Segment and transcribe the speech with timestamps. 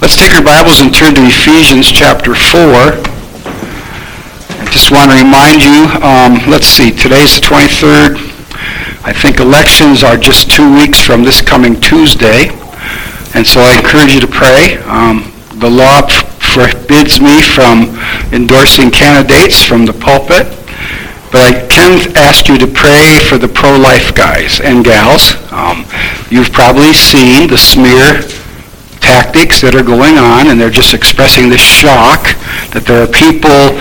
[0.00, 2.62] Let's take our Bibles and turn to Ephesians chapter 4.
[4.62, 8.14] I just want to remind you, um, let's see, today's the 23rd.
[9.02, 12.46] I think elections are just two weeks from this coming Tuesday.
[13.34, 14.78] And so I encourage you to pray.
[14.86, 17.98] Um, the law forbids me from
[18.30, 20.46] endorsing candidates from the pulpit.
[21.34, 25.34] But I can ask you to pray for the pro-life guys and gals.
[25.50, 25.84] Um,
[26.30, 28.22] you've probably seen the smear
[29.08, 32.28] tactics that are going on, and they're just expressing this shock
[32.76, 33.72] that there are people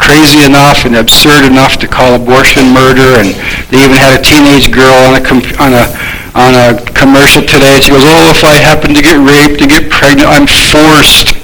[0.00, 3.36] crazy enough and absurd enough to call abortion murder, and
[3.68, 5.22] they even had a teenage girl on a
[5.60, 5.84] on a
[6.32, 6.66] on a
[6.96, 7.84] commercial today.
[7.84, 11.36] She goes, "Oh, if I happen to get raped, to get pregnant, I'm forced."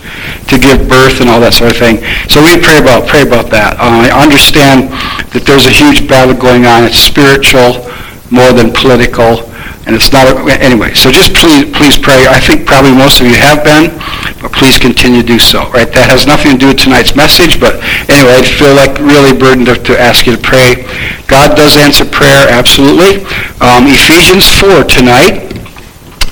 [0.48, 2.00] to give birth and all that sort of thing.
[2.24, 3.76] So we pray about pray about that.
[3.76, 4.88] Uh, I understand
[5.36, 6.88] that there's a huge battle going on.
[6.88, 7.84] It's spiritual
[8.32, 9.44] more than political
[9.88, 12.28] and it's not, a, anyway, so just please, please pray.
[12.28, 13.88] I think probably most of you have been,
[14.36, 15.88] but please continue to do so, right?
[15.96, 17.80] That has nothing to do with tonight's message, but
[18.12, 20.84] anyway, I feel like really burdened to, to ask you to pray.
[21.24, 23.24] God does answer prayer, absolutely.
[23.64, 25.47] Um, Ephesians 4 tonight,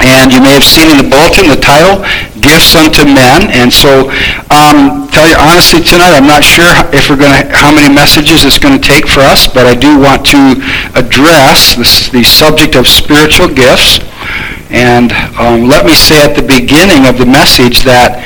[0.01, 2.05] and you may have seen in the bulletin the title,
[2.41, 3.49] Gifts Unto Men.
[3.51, 4.11] And so,
[4.53, 8.45] um, tell you honestly tonight, I'm not sure if we're going to, how many messages
[8.45, 10.61] it's going to take for us, but I do want to
[10.95, 14.01] address this, the subject of spiritual gifts.
[14.71, 18.19] And um, let me say at the beginning of the message that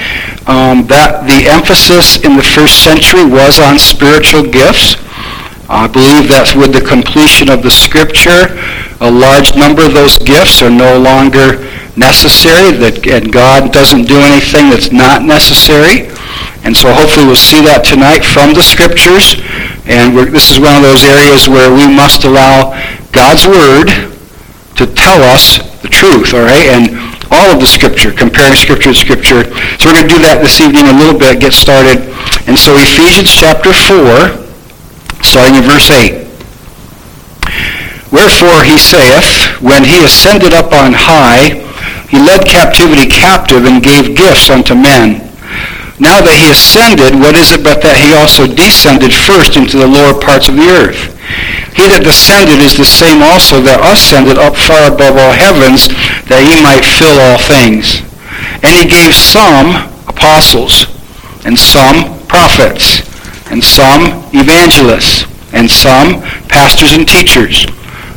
[0.49, 4.97] um, that the emphasis in the first century was on spiritual gifts.
[5.71, 8.59] I believe that with the completion of the scripture,
[9.01, 11.65] a large number of those gifts are no longer
[11.97, 16.13] necessary, that, and God doesn't do anything that's not necessary.
[16.63, 19.41] And so hopefully we'll see that tonight from the scriptures.
[19.89, 22.77] And this is one of those areas where we must allow
[23.17, 23.89] God's word
[24.77, 26.69] to tell us the truth, all right?
[26.69, 26.93] And
[27.33, 29.49] all of the scripture, comparing scripture to scripture.
[29.81, 32.05] So we're going to do that this evening a little bit, get started.
[32.45, 36.20] And so Ephesians chapter 4, starting in verse 8.
[38.11, 41.63] Wherefore he saith, When he ascended up on high,
[42.11, 45.31] he led captivity captive and gave gifts unto men.
[46.03, 49.87] Now that he ascended, what is it but that he also descended first into the
[49.87, 51.13] lower parts of the earth?
[51.79, 55.87] He that descended is the same also that ascended up far above all heavens,
[56.27, 58.03] that he might fill all things.
[58.67, 60.91] And he gave some apostles,
[61.47, 63.07] and some prophets,
[63.55, 67.71] and some evangelists, and some pastors and teachers,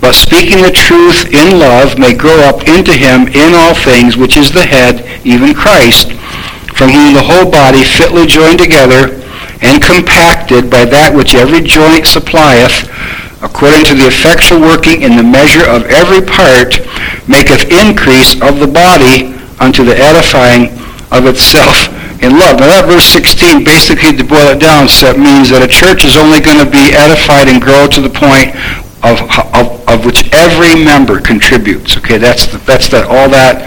[0.00, 4.36] but speaking the truth in love may grow up into him in all things, which
[4.36, 6.12] is the head, even Christ,
[6.74, 9.22] from whom the whole body fitly joined together
[9.62, 12.90] and compacted by that which every joint supplieth,
[13.42, 16.82] according to the effectual working in the measure of every part,
[17.30, 20.66] maketh increase of the body unto the edifying
[21.14, 21.86] of itself
[22.22, 22.58] in love.
[22.58, 26.42] Now that verse 16, basically to boil it down, means that a church is only
[26.42, 28.54] going to be edified and grow to the point
[29.02, 29.20] of,
[29.54, 31.96] of, of which every member contributes.
[31.96, 33.66] Okay, that's the, that's that all that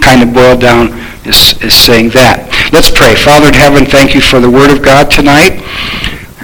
[0.00, 0.92] kind of boiled down
[1.24, 2.52] is, is saying that.
[2.72, 3.16] Let's pray.
[3.16, 5.64] Father in heaven, thank you for the Word of God tonight.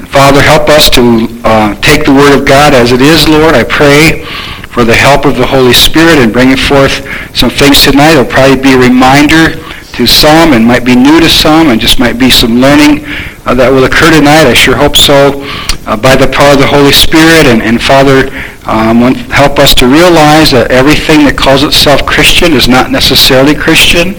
[0.00, 3.54] And Father, help us to uh, take the Word of God as it is, Lord.
[3.54, 4.24] I pray
[4.72, 7.04] for the help of the Holy Spirit in bringing forth
[7.36, 8.16] some things tonight.
[8.16, 9.58] It'll probably be a reminder
[9.92, 13.04] to some and might be new to some and just might be some learning
[13.46, 14.46] uh, that will occur tonight.
[14.46, 15.42] I sure hope so
[15.86, 17.46] uh, by the power of the Holy Spirit.
[17.50, 18.30] And, and Father,
[18.70, 24.14] um, help us to realize that everything that calls itself Christian is not necessarily Christian.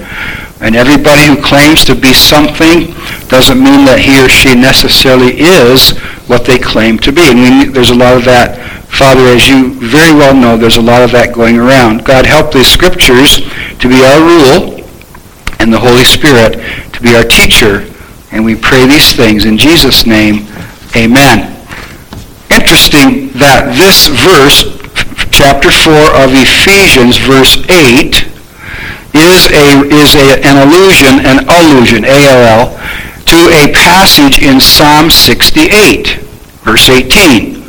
[0.61, 2.93] And everybody who claims to be something
[3.31, 5.97] doesn't mean that he or she necessarily is
[6.29, 7.23] what they claim to be.
[7.31, 8.59] And we, there's a lot of that.
[8.91, 12.03] Father, as you very well know, there's a lot of that going around.
[12.03, 13.39] God, help the scriptures
[13.79, 14.80] to be our rule
[15.61, 16.57] and the Holy Spirit
[16.93, 17.85] to be our teacher.
[18.31, 20.49] And we pray these things in Jesus' name.
[20.97, 21.53] Amen.
[22.49, 24.65] Interesting that this verse,
[25.29, 28.25] chapter 4 of Ephesians, verse 8,
[29.13, 32.73] is, a, is a, an allusion, an allusion, A-L-L,
[33.29, 36.17] to a passage in Psalm 68,
[36.65, 37.60] verse 18.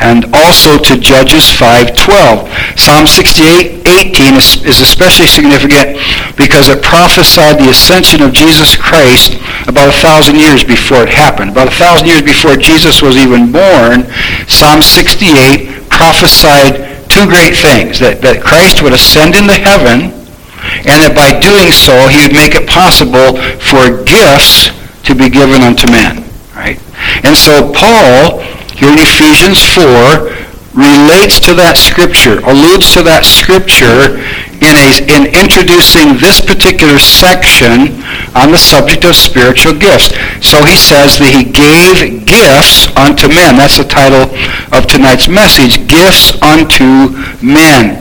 [0.00, 2.48] And also to Judges 5:12.
[2.78, 5.98] Psalm 68:18 is, is especially significant
[6.36, 11.50] because it prophesied the ascension of Jesus Christ about a thousand years before it happened.
[11.50, 14.06] About a thousand years before Jesus was even born,
[14.48, 20.16] Psalm 68 prophesied two great things, that, that Christ would ascend into heaven,
[20.88, 24.72] and that by doing so, he would make it possible for gifts
[25.04, 26.24] to be given unto men.
[26.56, 26.80] Right?
[27.22, 28.40] And so Paul
[28.74, 30.42] here in Ephesians 4
[30.72, 34.16] relates to that scripture, alludes to that scripture
[34.64, 38.00] in, a, in introducing this particular section
[38.32, 40.16] on the subject of spiritual gifts.
[40.40, 43.60] So he says that he gave gifts unto men.
[43.60, 44.32] That's the title
[44.72, 47.12] of tonight's message, Gifts unto
[47.44, 48.00] Men.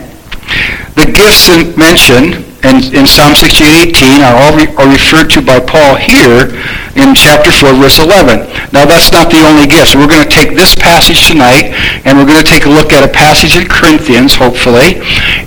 [0.96, 5.96] The gifts mentioned and in Psalm 68:18 are all re- are referred to by Paul
[5.96, 6.54] here
[6.96, 8.52] in chapter 4, verse 11.
[8.76, 9.96] Now that's not the only gifts.
[9.96, 11.72] We're going to take this passage tonight,
[12.04, 15.00] and we're going to take a look at a passage in Corinthians, hopefully,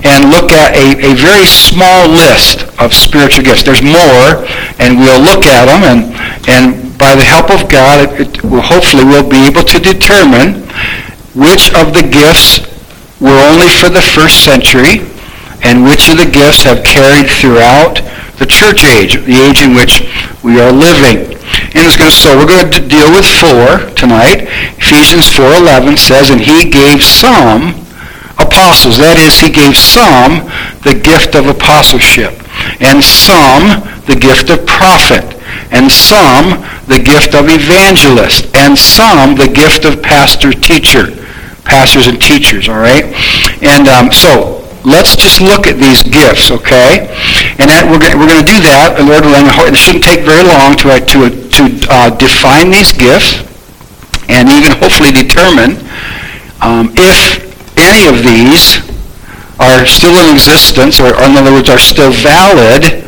[0.04, 3.64] and look at a, a very small list of spiritual gifts.
[3.64, 4.44] There's more,
[4.80, 6.00] and we'll look at them, and,
[6.48, 10.64] and by the help of God, it, it will, hopefully we'll be able to determine
[11.36, 12.64] which of the gifts
[13.20, 15.04] were only for the first century,
[15.64, 18.00] and which of the gifts have carried throughout
[18.38, 20.02] the church age, the age in which
[20.42, 21.33] we are living.
[21.74, 24.46] And it's going to, so we're going to deal with four tonight.
[24.78, 27.74] Ephesians 4.11 says, And he gave some
[28.38, 28.98] apostles.
[28.98, 30.46] That is, he gave some
[30.86, 32.38] the gift of apostleship,
[32.78, 35.26] and some the gift of prophet,
[35.74, 41.10] and some the gift of evangelist, and some the gift of pastor-teacher.
[41.64, 43.10] Pastors and teachers, all right?
[43.62, 47.08] And um, so let's just look at these gifts, okay?
[47.58, 50.44] And that, we're, we're going to do that, and Lord willing, it shouldn't take very
[50.44, 53.40] long to, uh, to, to uh, define these gifts
[54.28, 55.80] and even hopefully determine
[56.60, 57.44] um, if
[57.76, 58.80] any of these
[59.60, 63.04] are still in existence, or, or in other words, are still valid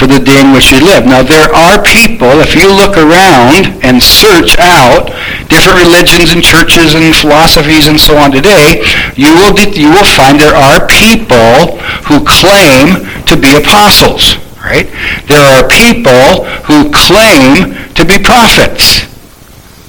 [0.00, 1.04] for the day in which we live.
[1.04, 5.12] Now, there are people, if you look around and search out
[5.52, 8.80] different religions and churches and philosophies and so on today,
[9.12, 11.76] you will, you will find there are people
[12.08, 14.88] who claim to be apostles, right?
[15.28, 19.04] There are people who claim to be prophets.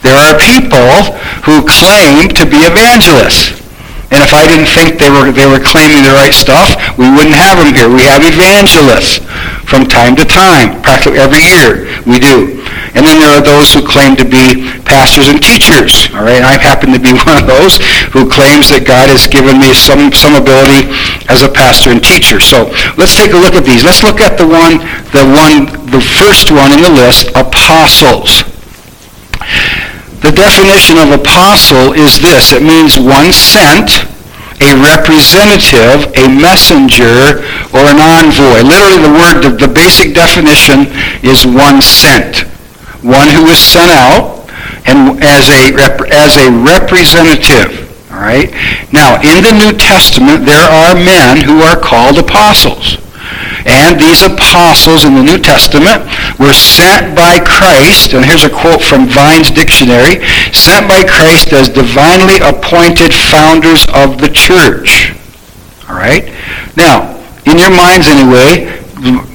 [0.03, 1.15] There are people
[1.47, 3.63] who claim to be evangelists.
[4.11, 7.39] And if I didn't think they were, they were claiming the right stuff, we wouldn't
[7.39, 7.87] have them here.
[7.87, 9.23] We have evangelists
[9.71, 10.83] from time to time.
[10.83, 12.59] Practically every year we do.
[12.91, 16.11] And then there are those who claim to be pastors and teachers.
[16.11, 17.79] All right, I happen to be one of those
[18.11, 20.91] who claims that God has given me some, some ability
[21.31, 22.43] as a pastor and teacher.
[22.43, 22.67] So
[22.99, 23.87] let's take a look at these.
[23.87, 24.83] Let's look at the one,
[25.15, 28.43] the one, the first one in the list, apostles.
[30.19, 32.51] The definition of apostle is this.
[32.51, 34.03] It means one sent,
[34.61, 37.41] a representative, a messenger,
[37.73, 38.61] or an envoy.
[38.61, 40.87] Literally the word, the, the basic definition
[41.25, 42.47] is one sent.
[43.01, 44.41] One who is sent out
[44.85, 45.73] and as a,
[46.13, 47.89] as a representative.
[48.11, 48.51] All right?
[48.91, 52.97] Now, in the New Testament, there are men who are called apostles.
[53.65, 56.05] And these apostles in the New Testament
[56.39, 61.69] were sent by Christ, and here's a quote from Vine's dictionary, sent by Christ as
[61.69, 65.13] divinely appointed founders of the church.
[65.89, 66.33] All right?
[66.75, 68.81] Now, in your minds anyway,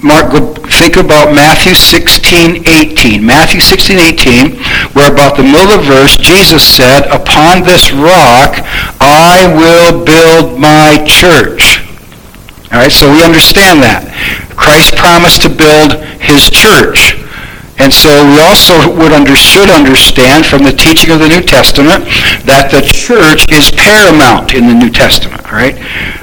[0.02, 0.30] Mark,
[0.78, 3.26] think about Matthew 16, 18.
[3.26, 4.62] Matthew 16, 18,
[4.94, 8.62] where about the middle of the verse, Jesus said, Upon this rock
[9.00, 11.75] I will build my church.
[12.72, 14.02] All right, so we understand that.
[14.58, 17.14] Christ promised to build his church.
[17.78, 22.08] And so we also would under, should understand from the teaching of the New Testament
[22.48, 25.76] that the church is paramount in the New Testament, All right,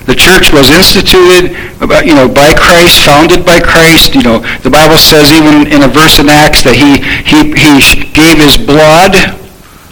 [0.09, 4.17] The church was instituted about, you know, by Christ, founded by Christ.
[4.17, 8.11] You know, the Bible says even in a verse in Acts that he, he, he
[8.11, 9.13] gave his blood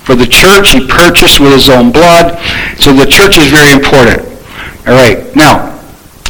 [0.02, 0.74] for the church.
[0.74, 2.42] He purchased with his own blood.
[2.82, 4.26] So the church is very important.
[4.90, 5.30] All right.
[5.38, 5.71] Now,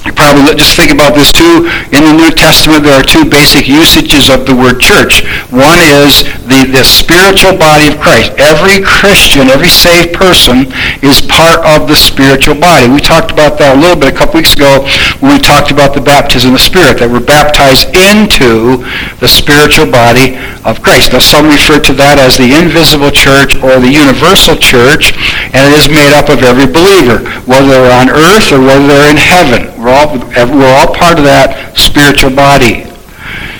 [0.06, 1.70] you probably just think about this too.
[1.94, 5.22] In the New Testament, there are two basic usages of the word church.
[5.54, 8.34] One is the, the spiritual body of Christ.
[8.42, 10.74] Every Christian, every saved person
[11.06, 12.90] is part of the spiritual body.
[12.90, 14.90] We talked about that a little bit a couple weeks ago
[15.22, 18.82] when we talked about the baptism of the Spirit, that we're baptized into
[19.22, 20.34] the spiritual body
[20.66, 21.14] of Christ.
[21.14, 25.14] Now, some refer to that as the invisible church or the universal church,
[25.54, 29.10] and it is made up of every believer, whether they're on earth or whether they're
[29.10, 29.70] in heaven.
[29.92, 30.16] We're all,
[30.56, 32.88] we're all part of that spiritual body.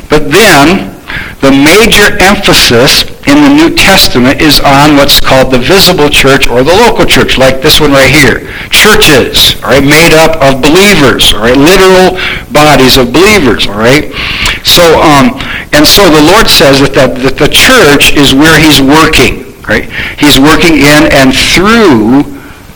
[0.08, 0.96] But then,
[1.44, 6.64] the major emphasis in the New Testament is on what's called the visible church or
[6.64, 8.48] the local church, like this one right here.
[8.72, 12.16] Churches, all right, made up of believers, all right, literal
[12.48, 14.16] bodies of believers, all right.
[14.64, 15.36] So, um,
[15.76, 19.84] and so the Lord says that the, that the church is where He's working, right?
[20.16, 22.24] He's working in and through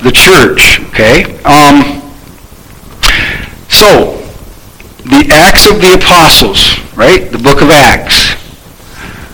[0.04, 1.40] the church, okay.
[1.48, 2.05] Um,
[3.76, 4.16] so,
[5.04, 7.30] the Acts of the Apostles, right?
[7.30, 8.40] The book of Acts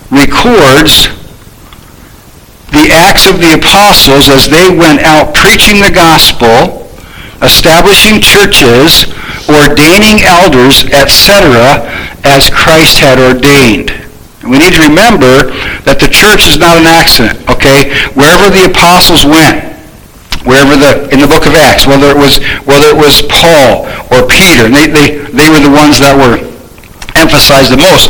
[0.10, 1.08] records
[2.74, 6.90] the Acts of the Apostles as they went out preaching the gospel,
[7.46, 9.14] establishing churches,
[9.46, 11.86] ordaining elders, etc.,
[12.26, 13.92] as Christ had ordained.
[14.42, 15.54] And we need to remember
[15.86, 17.94] that the church is not an accident, okay?
[18.18, 19.71] Wherever the apostles went,
[20.44, 24.26] wherever the in the book of Acts, whether it was whether it was Paul or
[24.28, 26.42] Peter, they, they, they were the ones that were
[27.16, 28.10] emphasized the most.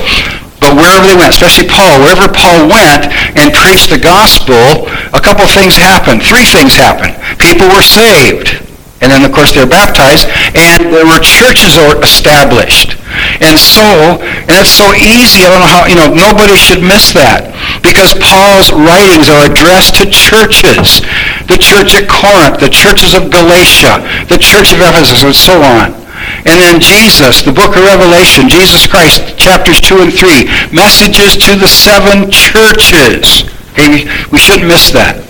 [0.62, 5.44] But wherever they went, especially Paul, wherever Paul went and preached the gospel, a couple
[5.50, 6.22] things happened.
[6.22, 7.18] Three things happened.
[7.42, 8.71] People were saved.
[9.02, 10.30] And then, of course, they're baptized.
[10.54, 12.98] And there were churches established.
[13.42, 15.44] And so, and it's so easy.
[15.44, 17.50] I don't know how, you know, nobody should miss that.
[17.82, 21.02] Because Paul's writings are addressed to churches.
[21.50, 25.98] The church at Corinth, the churches of Galatia, the church of Ephesus, and so on.
[26.46, 31.58] And then Jesus, the book of Revelation, Jesus Christ, chapters 2 and 3, messages to
[31.58, 33.50] the seven churches.
[33.74, 35.22] Okay, we shouldn't miss that.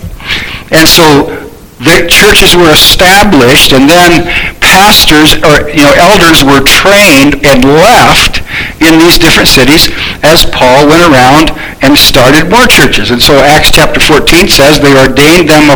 [0.72, 1.41] And so
[1.82, 4.24] the churches were established and then
[4.62, 8.40] pastors or you know elders were trained and left
[8.78, 9.90] in these different cities
[10.22, 11.50] as Paul went around
[11.82, 13.10] and started more churches.
[13.10, 15.66] And so Acts chapter 14 says they ordained them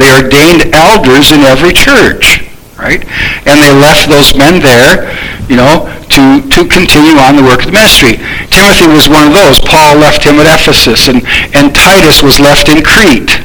[0.00, 2.48] they ordained elders in every church
[2.80, 3.04] right?
[3.44, 5.12] And they left those men there,
[5.52, 5.84] you know,
[6.16, 8.16] to, to continue on the work of the ministry.
[8.48, 9.60] Timothy was one of those.
[9.60, 11.20] Paul left him at Ephesus, and,
[11.52, 13.39] and Titus was left in Crete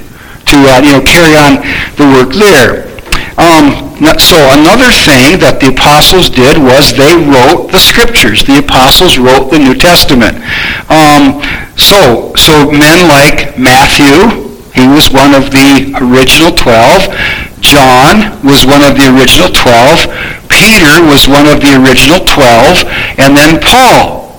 [0.55, 1.59] to, uh, you know, carry on
[1.99, 2.87] the work there.
[3.35, 8.47] Um, so another thing that the apostles did was they wrote the scriptures.
[8.47, 10.39] The apostles wrote the New Testament.
[10.87, 11.43] Um,
[11.75, 17.11] so, so men like Matthew, he was one of the original 12.
[17.59, 20.47] John was one of the original 12.
[20.47, 22.87] Peter was one of the original 12.
[23.19, 24.31] And then Paul.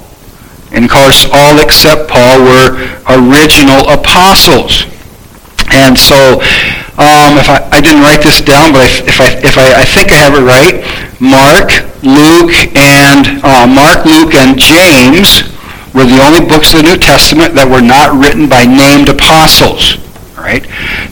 [0.72, 2.80] And of course, all except Paul were
[3.12, 4.88] original apostles.
[5.76, 6.40] And so,
[6.96, 10.08] um, if I, I, didn't write this down, but if I, if I, I think
[10.10, 10.80] I have it right,
[11.20, 11.68] Mark,
[12.00, 15.44] Luke, and uh, Mark, Luke, and James
[15.92, 20.00] were the only books of the New Testament that were not written by named apostles
[20.46, 20.62] right?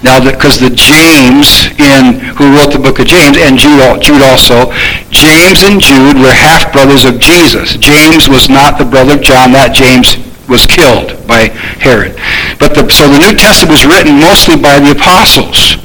[0.05, 4.23] Now, because the, the, James in who wrote the book of James and Jude, Jude
[4.23, 4.71] also,
[5.11, 7.75] James and Jude were half brothers of Jesus.
[7.81, 9.51] James was not the brother of John.
[9.51, 11.49] That James was killed by
[11.81, 12.15] Herod.
[12.65, 15.77] But the, so the New Testament was written mostly by the apostles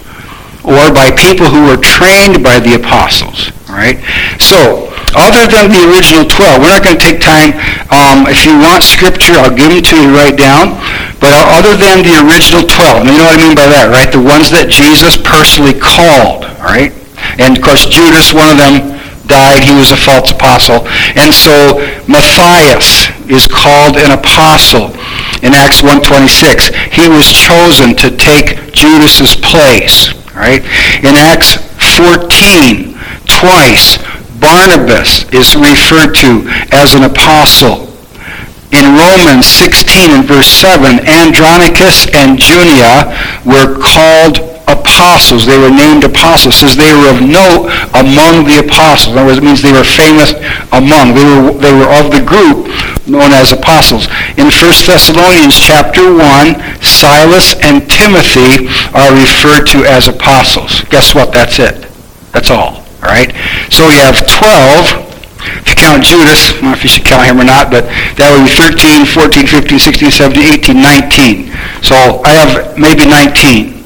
[0.64, 3.52] or by people who were trained by the apostles.
[3.68, 4.00] Right?
[4.40, 6.64] So other than the original 12.
[6.64, 7.52] We're not going to take time.
[7.92, 10.80] Um, if you want scripture, I'll give them to you right down.
[11.20, 14.08] But other than the original 12, you know what I mean by that, right?
[14.08, 16.96] The ones that Jesus personally called, all right?
[17.44, 18.96] And of course, Judas, one of them,
[19.28, 19.68] died.
[19.68, 20.88] He was a false apostle.
[21.20, 24.96] And so Matthias is called an apostle
[25.42, 26.74] in Acts 1.26.
[26.92, 30.14] He was chosen to take Judas's place.
[30.36, 30.64] Right?
[31.04, 31.56] In Acts
[31.98, 33.98] 14, twice,
[34.40, 37.88] Barnabas is referred to as an apostle.
[38.72, 43.12] In Romans 16 and verse 7, Andronicus and Junia
[43.46, 44.49] were called
[45.00, 45.48] apostles.
[45.48, 46.60] They were named apostles.
[46.60, 49.16] It says they were of note among the apostles.
[49.16, 50.36] In other words, it means they were famous
[50.76, 51.16] among.
[51.16, 52.68] They were, they were of the group
[53.08, 54.12] known as apostles.
[54.36, 60.84] In 1 Thessalonians chapter 1, Silas and Timothy are referred to as apostles.
[60.92, 61.32] Guess what?
[61.32, 61.88] That's it.
[62.36, 62.84] That's all.
[63.00, 63.32] All right?
[63.72, 65.08] So we have 12.
[65.64, 67.88] If you count Judas, I don't know if you should count him or not, but
[68.20, 71.48] that would be 13, 14, 15, 16, 17, 18, 19.
[71.80, 71.96] So
[72.28, 73.79] I have maybe 19.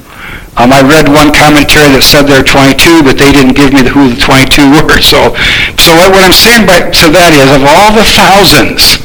[0.53, 3.81] Um, I read one commentary that said there are 22, but they didn't give me
[3.81, 5.01] the, who the 22 were.
[5.01, 5.33] So,
[5.81, 9.01] so what, what I'm saying by so that is, of all the thousands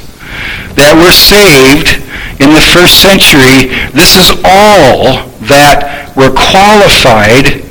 [0.77, 2.05] that were saved
[2.37, 7.65] in the first century, this is all that were qualified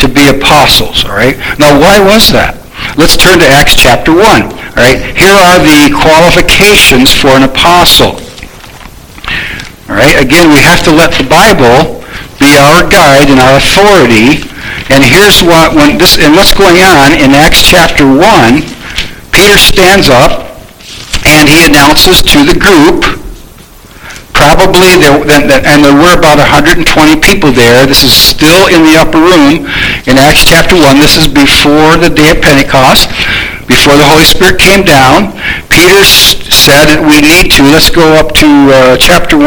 [0.00, 1.36] to be apostles, all right?
[1.60, 2.56] Now, why was that?
[2.96, 4.98] Let's turn to Acts chapter 1, all right?
[5.20, 8.16] Here are the qualifications for an apostle.
[9.88, 10.16] All right?
[10.16, 11.98] Again, we have to let the Bible
[12.38, 14.42] be our guide and our authority.
[14.90, 18.62] And here's what when this and what's going on in Acts chapter 1,
[19.34, 20.48] Peter stands up
[21.26, 23.04] and he announces to the group,
[24.38, 25.18] Probably, there,
[25.66, 26.86] and there were about 120
[27.18, 27.82] people there.
[27.90, 29.66] This is still in the upper room
[30.06, 30.94] in Acts chapter 1.
[31.02, 33.10] This is before the day of Pentecost,
[33.68, 35.36] before the Holy Spirit came down.
[35.68, 37.62] Peter said that we need to.
[37.68, 39.44] Let's go up to uh, chapter 1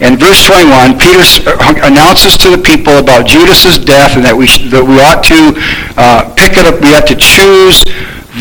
[0.00, 0.96] and verse 21.
[0.96, 5.26] Peter uh, announces to the people about Judas's death and that we, that we ought
[5.26, 5.58] to
[5.98, 6.78] uh, pick it up.
[6.78, 7.82] We ought to choose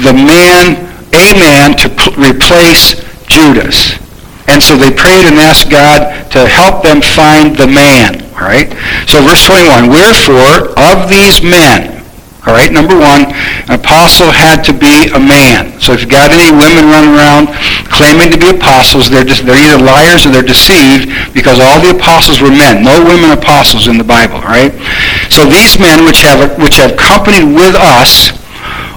[0.06, 0.78] the man,
[1.12, 3.98] a man, to p- replace Judas.
[4.46, 8.26] And so they prayed and asked God to help them find the man.
[8.38, 8.70] All right?
[9.10, 11.99] So verse 21, wherefore of these men,
[12.48, 13.28] all right, number one,
[13.68, 15.76] an apostle had to be a man.
[15.84, 17.52] So if you've got any women running around
[17.92, 21.92] claiming to be apostles, they're, just, they're either liars or they're deceived because all the
[21.92, 22.80] apostles were men.
[22.80, 24.72] No women apostles in the Bible, all right?
[25.28, 28.32] So these men which have, which have companied with us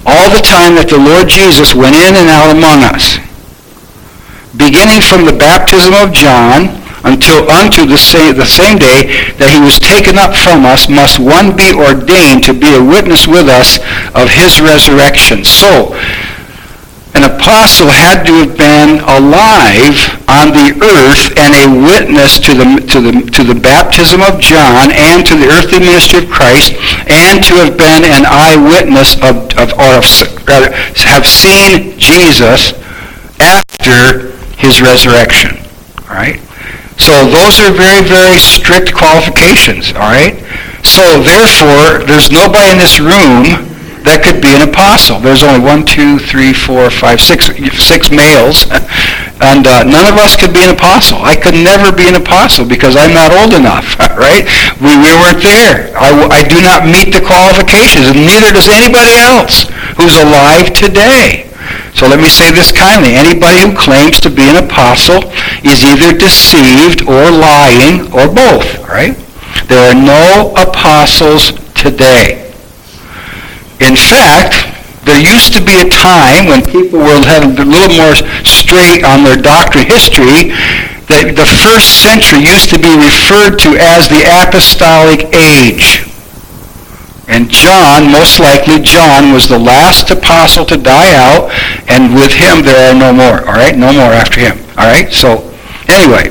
[0.06, 3.18] all the time that the Lord Jesus went in and out among us,
[4.54, 9.58] beginning from the baptism of John until unto the same, the same day that he
[9.58, 13.82] was taken up from us, must one be ordained to be a witness with us
[14.14, 15.42] of his resurrection.
[15.42, 15.94] So,
[17.14, 20.00] an apostle had to have been alive
[20.32, 24.88] on the earth and a witness to the, to the, to the baptism of John
[24.90, 26.72] and to the earthly ministry of Christ
[27.12, 30.08] and to have been an eyewitness of, of or of,
[30.48, 30.72] rather,
[31.04, 32.72] have seen Jesus
[33.38, 35.60] after his resurrection.
[36.08, 36.40] All right?
[36.98, 39.92] So those are very, very strict qualifications.
[39.92, 40.38] All right?
[40.82, 43.70] So therefore, there's nobody in this room
[44.02, 45.22] that could be an apostle.
[45.22, 47.46] There's only one, two, three, four, five, six,
[47.78, 48.66] six males,
[49.38, 51.22] and uh, none of us could be an apostle.
[51.22, 54.42] I could never be an apostle because I'm not old enough, right?
[54.82, 55.94] We, we weren't there.
[55.94, 61.51] I, I do not meet the qualifications, and neither does anybody else who's alive today.
[61.94, 63.14] So let me say this kindly.
[63.14, 65.22] Anybody who claims to be an apostle
[65.62, 69.14] is either deceived or lying or both, right?
[69.68, 72.50] There are no apostles today.
[73.80, 74.72] In fact,
[75.04, 78.14] there used to be a time when people were a little more
[78.46, 80.54] straight on their doctrine history
[81.10, 86.06] that the first century used to be referred to as the apostolic age.
[87.32, 91.48] And John, most likely John, was the last apostle to die out,
[91.88, 93.40] and with him there are no more.
[93.48, 93.72] All right?
[93.72, 94.60] No more after him.
[94.76, 95.10] All right?
[95.10, 95.40] So,
[95.88, 96.28] anyway,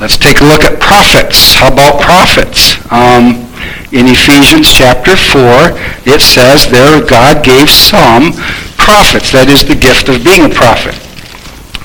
[0.00, 1.52] let's take a look at prophets.
[1.52, 2.80] How about prophets?
[2.90, 3.44] Um,
[3.92, 5.76] in Ephesians chapter 4,
[6.08, 8.32] it says there God gave some
[8.80, 9.32] prophets.
[9.36, 10.96] That is the gift of being a prophet.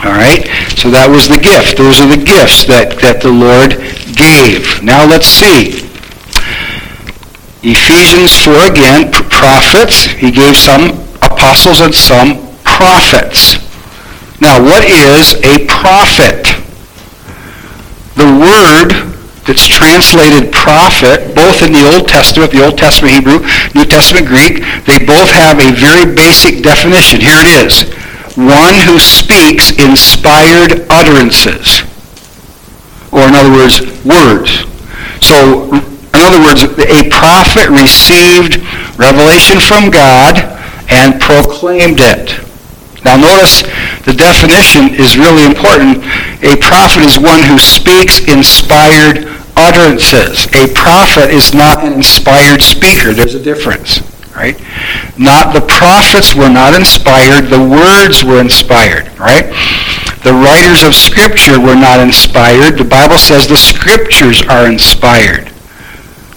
[0.07, 0.47] All right?
[0.79, 1.75] So that was the gift.
[1.75, 3.75] Those are the gifts that, that the Lord
[4.15, 4.79] gave.
[4.79, 5.82] Now let's see.
[7.63, 10.03] Ephesians 4 again, prophets.
[10.03, 13.55] He gave some apostles and some prophets.
[14.41, 16.43] Now, what is a prophet?
[18.19, 19.15] The word
[19.47, 23.39] that's translated prophet, both in the Old Testament, the Old Testament Hebrew,
[23.73, 27.21] New Testament Greek, they both have a very basic definition.
[27.21, 27.87] Here it is.
[28.35, 31.87] One who speaks inspired utterances.
[33.11, 34.67] Or in other words, words.
[35.23, 38.61] So in other words, a prophet received
[39.01, 40.37] revelation from God
[40.89, 42.37] and proclaimed it.
[43.03, 43.63] Now notice
[44.05, 46.05] the definition is really important.
[46.45, 49.25] A prophet is one who speaks inspired
[49.57, 50.45] utterances.
[50.53, 53.13] A prophet is not an inspired speaker.
[53.13, 53.99] There's a difference,
[54.35, 54.59] right?
[55.17, 59.49] Not the prophets were not inspired, the words were inspired, right?
[60.23, 62.77] The writers of scripture were not inspired.
[62.77, 65.52] The Bible says the scriptures are inspired.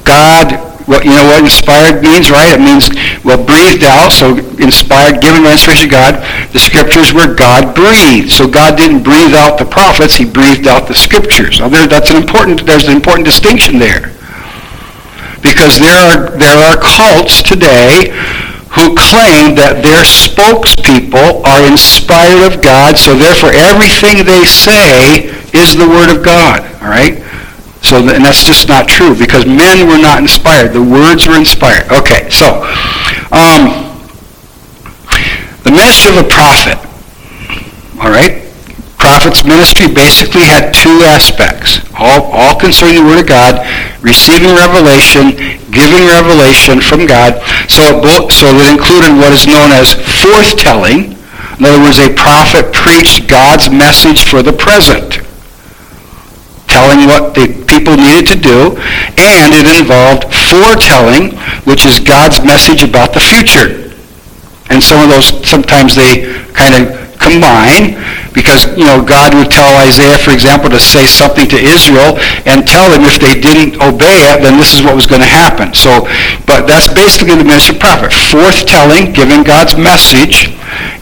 [0.07, 0.55] God,
[0.87, 2.55] what you know what inspired means, right?
[2.55, 2.87] It means
[3.27, 4.14] well breathed out.
[4.14, 6.23] So inspired, given by inspiration of God.
[6.55, 8.31] The scriptures were God breathed.
[8.31, 11.59] So God didn't breathe out the prophets; He breathed out the scriptures.
[11.59, 12.64] Now there, that's an important.
[12.64, 14.14] There's an important distinction there,
[15.42, 18.14] because there are there are cults today
[18.79, 25.75] who claim that their spokespeople are inspired of God, so therefore everything they say is
[25.75, 26.61] the Word of God.
[26.85, 27.26] All right?
[27.87, 30.75] So, and that's just not true because men were not inspired.
[30.75, 31.87] The words were inspired.
[31.94, 32.66] Okay, so
[33.31, 33.94] um,
[35.62, 36.83] the ministry of a prophet.
[38.03, 38.42] All right,
[38.99, 43.62] prophet's ministry basically had two aspects, all, all concerning the Word of God,
[44.03, 45.38] receiving revelation,
[45.70, 47.38] giving revelation from God.
[47.70, 48.03] So,
[48.35, 51.14] so it included what is known as forthtelling.
[51.62, 55.26] In other words, a prophet preached God's message for the present
[56.77, 58.77] telling what the people needed to do,
[59.17, 61.33] and it involved foretelling,
[61.65, 63.89] which is God's message about the future.
[64.69, 66.85] And some of those, sometimes they kind of
[67.17, 67.97] combine
[68.37, 72.69] because, you know, God would tell Isaiah, for example, to say something to Israel and
[72.69, 75.73] tell them if they didn't obey it, then this is what was going to happen.
[75.73, 76.05] So,
[76.45, 78.12] but that's basically the ministry of prophet.
[78.12, 80.53] Forthtelling, giving God's message,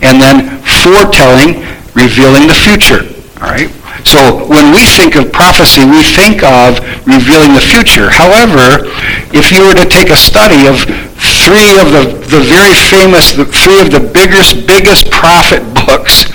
[0.06, 1.66] and then foretelling,
[1.98, 3.02] revealing the future.
[3.42, 3.74] All right?
[4.04, 8.12] So when we think of prophecy, we think of revealing the future.
[8.12, 8.84] However,
[9.32, 10.76] if you were to take a study of
[11.40, 16.28] three of the, the very famous, the three of the biggest, biggest prophet books,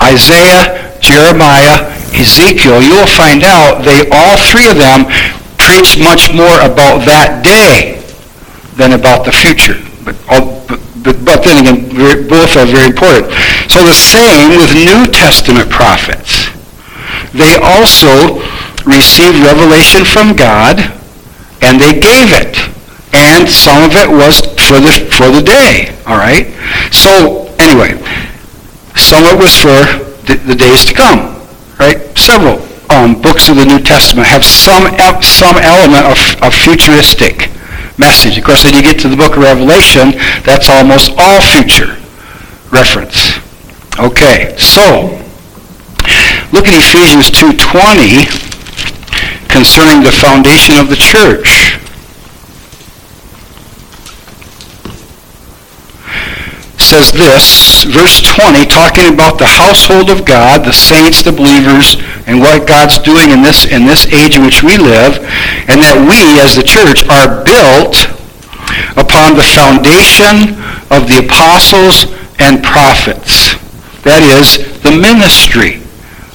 [0.00, 5.10] Isaiah, Jeremiah, Ezekiel, you will find out they all three of them
[5.58, 7.98] preach much more about that day
[8.78, 9.74] than about the future.
[10.04, 10.62] But, oh,
[11.02, 13.32] but, but then again, both are very important.
[13.66, 16.51] So the same with New Testament prophets.
[17.32, 18.40] They also
[18.84, 20.80] received revelation from God,
[21.62, 22.56] and they gave it.
[23.14, 26.48] And some of it was for the, for the day, all right?
[26.92, 28.00] So, anyway,
[28.96, 29.80] some of it was for
[30.26, 31.36] the, the days to come,
[31.78, 32.00] right?
[32.16, 32.60] Several
[32.92, 34.84] um, books of the New Testament have some
[35.22, 37.50] some element of, of futuristic
[37.98, 38.38] message.
[38.38, 40.12] Of course, when you get to the book of Revelation,
[40.44, 41.96] that's almost all future
[42.70, 43.38] reference.
[43.98, 45.18] Okay, so
[46.52, 48.28] look at Ephesians 2.20
[49.48, 51.78] concerning the foundation of the church.
[56.82, 62.38] says this, verse 20, talking about the household of God, the saints, the believers, and
[62.38, 65.16] what God's doing in this, in this age in which we live,
[65.72, 68.12] and that we, as the church, are built
[69.00, 70.52] upon the foundation
[70.92, 73.56] of the apostles and prophets.
[74.04, 75.81] That is, the ministry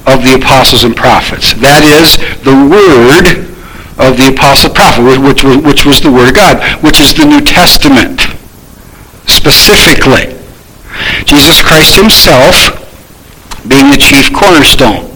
[0.07, 1.53] of the apostles and prophets.
[1.59, 2.15] That is,
[2.47, 3.43] the word
[3.99, 7.27] of the apostle prophet, which was, which was the word of God, which is the
[7.27, 8.23] New Testament
[9.27, 10.33] specifically.
[11.27, 12.79] Jesus Christ himself
[13.67, 15.11] being the chief cornerstone,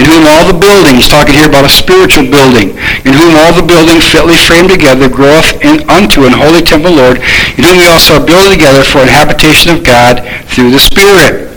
[0.00, 3.52] in whom all the building, he's talking here about a spiritual building, in whom all
[3.52, 7.20] the building fitly framed together groweth in, unto an holy temple, Lord,
[7.56, 11.55] in whom we also are built together for an habitation of God through the Spirit.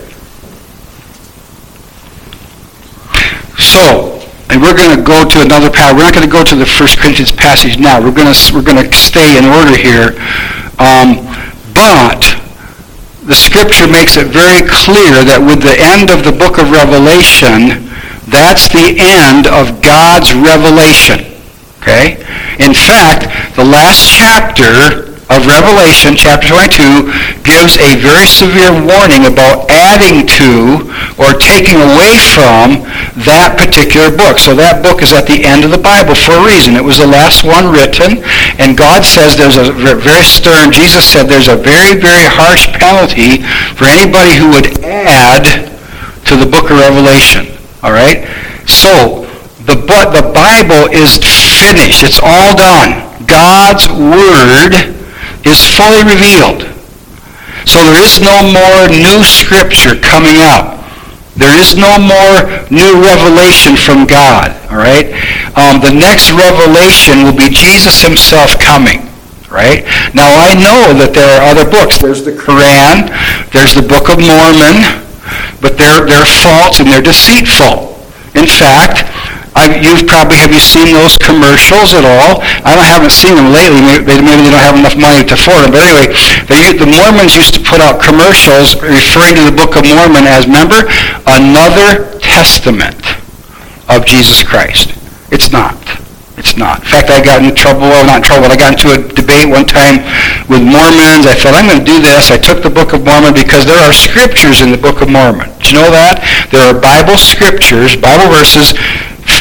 [3.60, 4.16] So,
[4.48, 5.96] and we're going to go to another passage.
[5.96, 8.00] We're not going to go to the First Corinthians passage now.
[8.00, 10.16] We're going to we're going to stay in order here.
[10.80, 11.28] Um,
[11.76, 12.24] but
[13.28, 17.92] the scripture makes it very clear that with the end of the book of Revelation,
[18.32, 21.30] that's the end of God's revelation.
[21.82, 22.22] Okay?
[22.58, 27.06] In fact, the last chapter of Revelation, chapter 22,
[27.46, 30.82] gives a very severe warning about adding to
[31.22, 32.82] or taking away from
[33.22, 34.42] that particular book.
[34.42, 36.74] So that book is at the end of the Bible for a reason.
[36.74, 38.26] It was the last one written,
[38.58, 43.46] and God says there's a very stern, Jesus said there's a very, very harsh penalty
[43.78, 45.46] for anybody who would add
[46.26, 47.54] to the book of Revelation.
[47.86, 48.26] All right?
[48.66, 49.30] So,
[49.62, 52.02] the, the Bible is finished.
[52.02, 53.06] It's all done.
[53.26, 54.99] God's Word
[55.46, 56.68] is fully revealed.
[57.66, 60.80] So there is no more new scripture coming up.
[61.36, 64.52] There is no more new revelation from God.
[64.70, 65.08] All right.
[65.56, 69.06] Um, the next revelation will be Jesus Himself coming.
[69.50, 69.82] Right.
[70.14, 71.98] Now I know that there are other books.
[71.98, 73.10] There's the Quran.
[73.50, 74.78] There's the Book of Mormon.
[75.58, 77.98] But they're they're false and they're deceitful.
[78.38, 79.10] In fact,
[79.54, 82.38] I, you've probably, have you seen those commercials at all?
[82.62, 83.82] I haven't seen them lately.
[83.82, 85.74] Maybe, they, maybe they don't have enough money to afford them.
[85.74, 86.06] But anyway,
[86.46, 90.46] they, the Mormons used to put out commercials referring to the Book of Mormon as,
[90.46, 90.86] remember,
[91.26, 93.02] another testament
[93.90, 94.94] of Jesus Christ.
[95.34, 95.74] It's not.
[96.38, 96.80] It's not.
[96.80, 99.50] In fact, I got in trouble, well, not in trouble, I got into a debate
[99.50, 100.00] one time
[100.48, 101.26] with Mormons.
[101.26, 102.30] I thought, I'm going to do this.
[102.30, 105.52] I took the Book of Mormon because there are scriptures in the Book of Mormon.
[105.60, 106.22] Do you know that?
[106.48, 108.72] There are Bible scriptures, Bible verses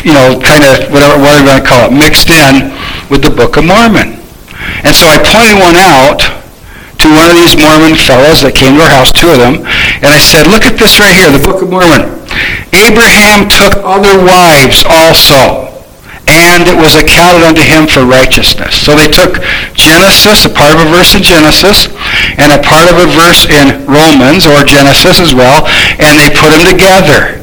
[0.03, 2.71] you know, kind of whatever, whatever you want to call it, mixed in
[3.11, 4.19] with the Book of Mormon.
[4.83, 6.23] And so I pointed one out
[6.99, 9.63] to one of these Mormon fellows that came to our house, two of them,
[10.03, 12.11] and I said, look at this right here, the Book of Mormon.
[12.75, 15.71] Abraham took other wives also,
[16.27, 18.75] and it was accounted unto him for righteousness.
[18.75, 19.39] So they took
[19.79, 21.87] Genesis, a part of a verse in Genesis,
[22.35, 25.63] and a part of a verse in Romans, or Genesis as well,
[26.03, 27.38] and they put them together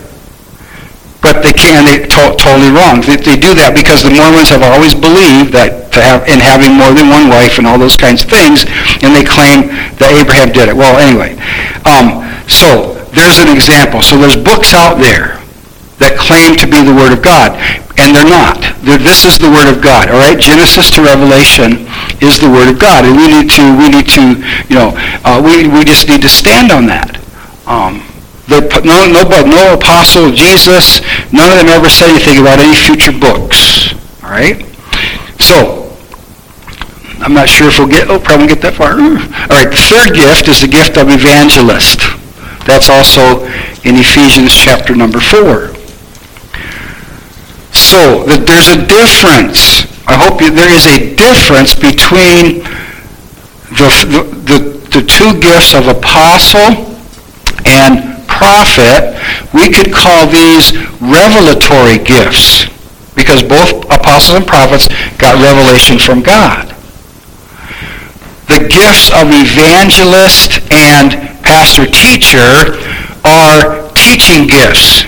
[1.27, 1.83] but they can't.
[1.83, 3.03] They to- totally wrong.
[3.03, 6.79] They, they, do that because the Mormons have always believed that to have in having
[6.79, 8.63] more than one wife and all those kinds of things,
[9.03, 10.77] and they claim that Abraham did it.
[10.79, 11.35] Well, anyway,
[11.83, 14.07] um, so there's an example.
[14.07, 15.43] So there's books out there
[15.99, 17.59] that claim to be the Word of God,
[17.99, 18.63] and they're not.
[18.87, 20.07] They're, this is the Word of God.
[20.07, 21.91] All right, Genesis to Revelation
[22.23, 24.39] is the Word of God, and we need to we need to
[24.71, 24.95] you know
[25.27, 27.19] uh, we we just need to stand on that.
[27.67, 28.06] Um,
[28.47, 33.11] The, no, no, no apostle Jesus, none of them ever said anything about any future
[33.11, 33.93] books.
[34.23, 34.63] All right?
[35.43, 35.91] So,
[37.19, 38.95] I'm not sure if we'll get, oh, probably get that far.
[38.95, 42.07] All right, the third gift is the gift of evangelist.
[42.71, 43.43] That's also
[43.83, 45.75] in Ephesians chapter number 4.
[47.75, 49.91] So, there's a difference.
[50.07, 52.63] I hope you, there is a difference between
[53.75, 54.59] the, the, the,
[55.01, 56.95] the two gifts of apostle
[57.67, 59.17] and prophet,
[59.57, 62.69] we could call these revelatory gifts
[63.17, 66.69] because both apostles and prophets got revelation from God.
[68.53, 72.77] The gifts of evangelist and pastor teacher
[73.25, 75.03] are teaching gifts,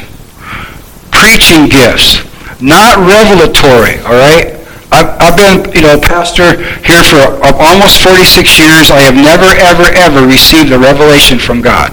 [1.12, 2.24] preaching gifts,
[2.60, 4.58] not revelatory, all right?
[4.90, 8.90] I've, been, you know, pastor here for almost 46 years.
[8.90, 11.92] I have never, ever, ever received a revelation from God.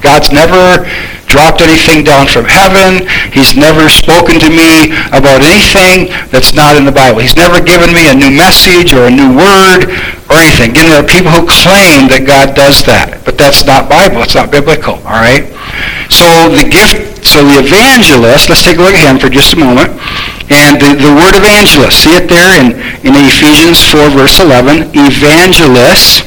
[0.00, 0.84] God's never
[1.30, 3.06] dropped anything down from heaven.
[3.30, 7.22] He's never spoken to me about anything that's not in the Bible.
[7.22, 9.86] He's never given me a new message or a new word
[10.26, 10.74] or anything.
[10.74, 14.26] Again, there are people who claim that God does that, but that's not Bible.
[14.26, 15.46] It's not biblical, all right?
[16.10, 19.58] So the gift, so the evangelist, let's take a look at him for just a
[19.62, 19.94] moment.
[20.50, 22.74] And the, the word evangelist, see it there in,
[23.06, 24.90] in Ephesians 4, verse 11.
[24.98, 26.26] Evangelist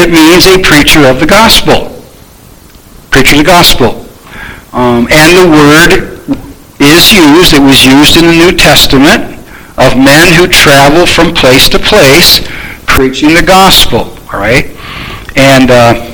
[0.00, 1.92] it means a preacher of the gospel.
[3.10, 4.06] Preacher of the gospel.
[4.72, 5.92] Um, and the word
[6.80, 9.36] is used, it was used in the New Testament,
[9.76, 12.40] of men who travel from place to place
[12.86, 14.16] preaching the gospel.
[14.32, 14.66] All right?
[15.36, 16.10] And uh,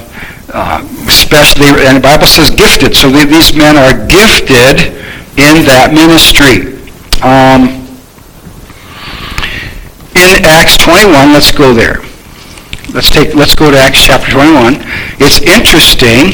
[0.52, 4.94] uh, especially, and the Bible says gifted, so these men are gifted
[5.36, 6.74] in that ministry.
[7.20, 7.82] Um,
[10.16, 12.05] in Acts 21, let's go there.
[12.96, 14.80] Let's take, let's go to Acts chapter 21.
[15.20, 16.32] It's interesting,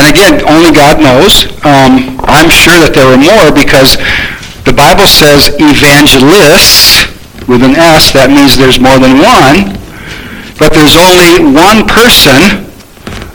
[0.00, 1.52] and again, only God knows.
[1.68, 4.00] Um, I'm sure that there were more because
[4.64, 7.12] the Bible says evangelists
[7.44, 8.16] with an S.
[8.16, 9.76] That means there's more than one.
[10.56, 12.64] But there's only one person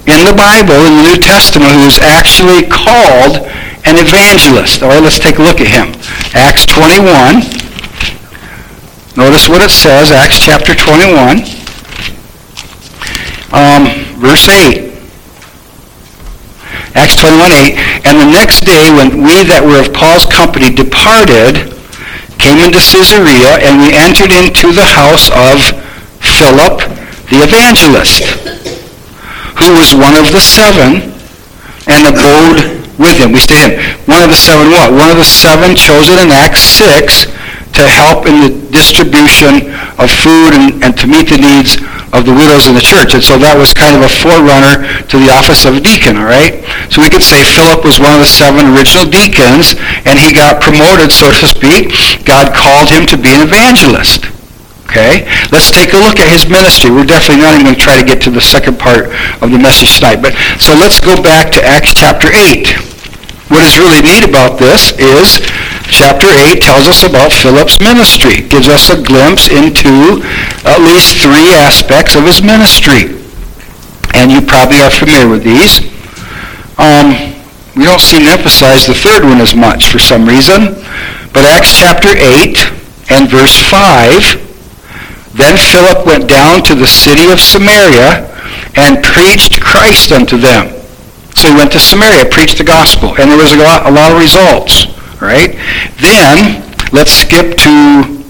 [0.10, 3.38] in the Bible, in the New Testament, who is actually called
[3.86, 4.82] an evangelist.
[4.82, 5.94] All right, let's take a look at him.
[6.34, 7.61] Acts 21.
[9.18, 11.44] Notice what it says, Acts chapter 21,
[13.52, 13.84] um,
[14.16, 14.88] verse 8.
[16.96, 18.08] Acts 21, 8.
[18.08, 21.76] And the next day, when we that were of Paul's company departed,
[22.40, 25.60] came into Caesarea, and we entered into the house of
[26.24, 26.80] Philip
[27.28, 28.24] the evangelist,
[29.60, 31.12] who was one of the seven,
[31.92, 33.36] and abode with him.
[33.36, 33.80] We stayed in.
[34.08, 34.96] One of the seven what?
[34.96, 37.41] One of the seven chosen in Acts 6
[37.74, 41.80] to help in the distribution of food and, and to meet the needs
[42.12, 43.16] of the widows in the church.
[43.16, 46.28] And so that was kind of a forerunner to the office of a deacon, all
[46.28, 46.64] right?
[46.92, 50.60] So we could say Philip was one of the seven original deacons, and he got
[50.60, 51.96] promoted, so to speak.
[52.28, 54.28] God called him to be an evangelist.
[54.92, 55.24] Okay?
[55.56, 56.92] Let's take a look at his ministry.
[56.92, 59.08] We're definitely not even going to try to get to the second part
[59.40, 60.20] of the message tonight.
[60.20, 62.68] But so let's go back to Acts chapter 8.
[63.48, 65.40] What is really neat about this is
[65.92, 68.48] chapter 8 tells us about Philip's ministry.
[68.48, 70.24] gives us a glimpse into
[70.64, 73.20] at least three aspects of his ministry.
[74.16, 75.84] And you probably are familiar with these.
[76.80, 77.36] Um,
[77.76, 80.80] we don't seem to emphasize the third one as much for some reason.
[81.36, 82.56] But Acts chapter 8
[83.12, 88.28] and verse 5, Then Philip went down to the city of Samaria
[88.76, 90.72] and preached Christ unto them.
[91.36, 94.12] So he went to Samaria, preached the gospel, and there was a lot, a lot
[94.12, 94.86] of results,
[95.22, 95.56] right?
[96.02, 98.22] Then, let's skip to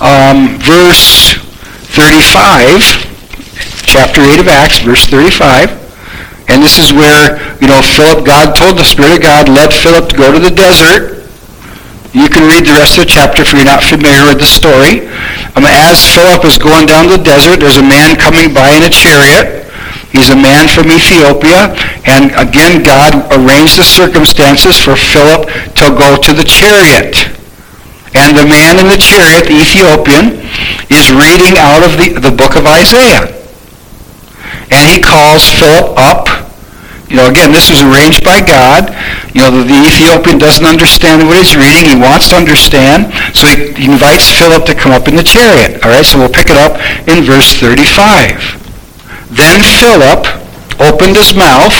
[0.00, 1.38] um, verse
[1.94, 2.82] 35,
[3.86, 5.78] chapter 8 of Acts, verse 35.
[6.48, 10.16] And this is where, you know, Philip, God told the Spirit of God, led Philip
[10.16, 11.22] go to the desert.
[12.12, 15.08] You can read the rest of the chapter if you're not familiar with the story.
[15.56, 18.92] Um, as Philip is going down the desert, there's a man coming by in a
[18.92, 19.61] chariot.
[20.12, 21.72] He's a man from Ethiopia,
[22.04, 25.48] and again, God arranged the circumstances for Philip
[25.80, 27.32] to go to the chariot.
[28.12, 30.44] And the man in the chariot, the Ethiopian,
[30.92, 33.24] is reading out of the, the book of Isaiah.
[34.68, 36.28] And he calls Philip up.
[37.08, 38.92] You know, again, this was arranged by God.
[39.32, 41.88] You know, the, the Ethiopian doesn't understand what he's reading.
[41.88, 43.12] He wants to understand.
[43.32, 45.80] So he, he invites Philip to come up in the chariot.
[45.84, 46.76] All right, so we'll pick it up
[47.08, 48.61] in verse 35.
[49.32, 50.28] Then Philip
[50.80, 51.72] opened his mouth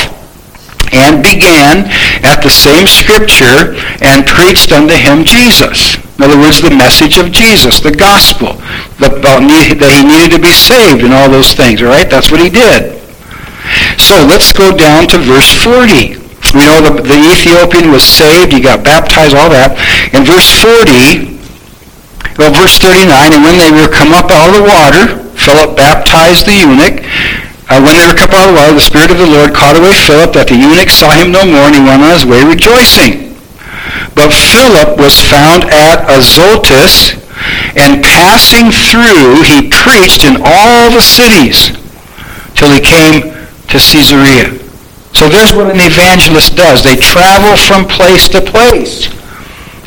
[0.92, 1.88] and began
[2.20, 5.96] at the same scripture and preached unto him Jesus.
[6.16, 8.60] In other words, the message of Jesus, the gospel,
[9.00, 12.08] the, that he needed to be saved and all those things, all right?
[12.08, 13.00] That's what he did.
[13.98, 16.20] So let's go down to verse 40.
[16.52, 19.72] We know the, the Ethiopian was saved, he got baptized, all that.
[20.12, 21.40] In verse 40,
[22.36, 25.04] well, verse 39, and when they were come up out of the water,
[25.42, 27.02] Philip baptized the eunuch.
[27.70, 29.74] Uh, when they were come out of the water, the Spirit of the Lord caught
[29.74, 32.42] away Philip, that the eunuch saw him no more, and he went on his way
[32.44, 33.32] rejoicing.
[34.14, 37.18] But Philip was found at Azotus,
[37.74, 41.74] and passing through, he preached in all the cities
[42.54, 43.34] till he came
[43.72, 44.62] to Caesarea.
[45.12, 46.84] So there's what an evangelist does.
[46.84, 49.08] They travel from place to place.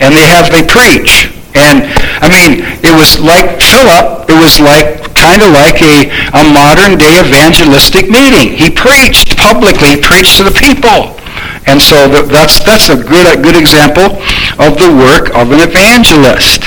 [0.02, 1.32] And they have, they preach.
[1.56, 1.88] And,
[2.20, 7.02] I mean, it was like Philip, it was like, kind of like a, a modern
[7.02, 8.54] day evangelistic meeting.
[8.54, 11.18] He preached publicly, he preached to the people.
[11.66, 14.22] And so that's, that's a good, a good example
[14.62, 16.62] of the work of an evangelist.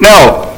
[0.00, 0.48] Now,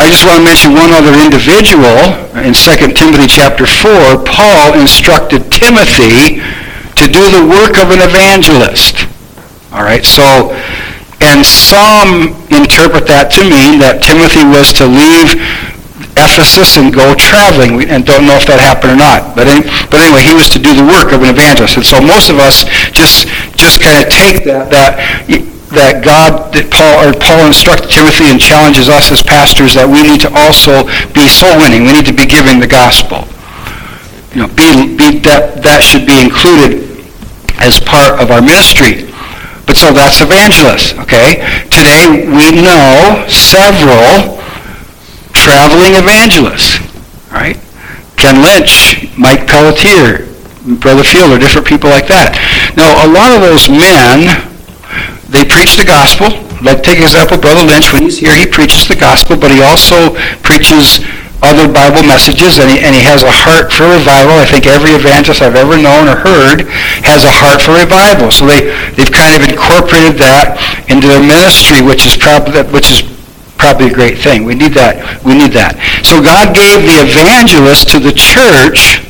[0.00, 2.16] I just want to mention one other individual.
[2.40, 6.40] In 2 Timothy chapter 4, Paul instructed Timothy
[6.96, 9.04] to do the work of an evangelist.
[9.70, 10.56] All right, so,
[11.20, 15.34] and some interpret that to mean that Timothy was to leave
[16.18, 19.34] Ephesus and go traveling, and don't know if that happened or not.
[19.38, 19.46] But,
[19.90, 21.78] but anyway, he was to do the work of an evangelist.
[21.78, 24.98] And so most of us just, just kind of take that, that
[25.68, 30.00] that God, that Paul, or Paul instructed Timothy and challenges us as pastors that we
[30.00, 31.84] need to also be soul winning.
[31.84, 33.28] We need to be giving the gospel.
[34.32, 36.88] You know, be, be that, that should be included
[37.60, 39.07] as part of our ministry.
[39.78, 41.38] So that's evangelists, okay?
[41.70, 44.42] Today we know several
[45.30, 46.82] traveling evangelists,
[47.30, 47.54] right?
[48.16, 50.26] Ken Lynch, Mike Pelletier,
[50.82, 52.34] Brother Fielder, different people like that.
[52.74, 54.26] Now, a lot of those men
[55.30, 56.26] they preach the gospel.
[56.58, 60.18] Like take example, Brother Lynch, when he's here, he preaches the gospel, but he also
[60.42, 60.98] preaches
[61.42, 64.34] other Bible messages, and he, and he has a heart for revival.
[64.38, 66.66] I think every evangelist I've ever known or heard
[67.06, 68.30] has a heart for revival.
[68.34, 70.58] So they, they've kind of incorporated that
[70.90, 73.06] into their ministry, which is probably which is
[73.56, 74.44] probably a great thing.
[74.44, 74.98] We need that.
[75.22, 75.78] We need that.
[76.02, 79.07] So God gave the evangelist to the church